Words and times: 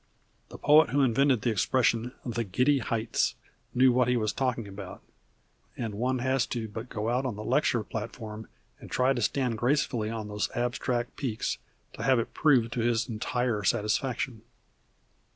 The 0.49 0.57
poet 0.57 0.89
who 0.89 1.03
invented 1.03 1.43
the 1.43 1.51
expression 1.51 2.13
"the 2.25 2.43
giddy 2.43 2.79
heights" 2.79 3.35
knew 3.75 3.91
what 3.91 4.07
he 4.07 4.17
was 4.17 4.33
talking 4.33 4.67
about, 4.67 5.03
and 5.77 5.93
one 5.93 6.17
has 6.17 6.47
but 6.47 6.51
to 6.53 6.67
go 6.85 7.09
out 7.09 7.23
on 7.23 7.35
the 7.35 7.43
lecture 7.43 7.83
platform 7.83 8.47
and 8.79 8.89
try 8.89 9.13
to 9.13 9.21
stand 9.21 9.59
gracefully 9.59 10.09
on 10.09 10.27
those 10.27 10.49
abstract 10.55 11.17
peaks 11.17 11.59
to 11.93 12.01
have 12.01 12.17
it 12.17 12.33
proved 12.33 12.73
to 12.73 12.79
his 12.79 13.07
entire 13.07 13.63
satisfaction. 13.63 14.41